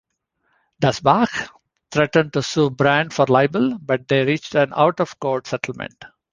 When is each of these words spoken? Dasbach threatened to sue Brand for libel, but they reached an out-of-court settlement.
Dasbach 0.81 1.51
threatened 1.91 2.33
to 2.33 2.41
sue 2.41 2.71
Brand 2.71 3.13
for 3.13 3.27
libel, 3.27 3.77
but 3.77 4.07
they 4.07 4.25
reached 4.25 4.55
an 4.55 4.73
out-of-court 4.75 5.45
settlement. 5.45 6.03